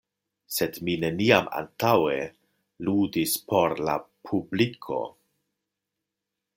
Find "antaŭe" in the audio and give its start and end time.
1.59-2.17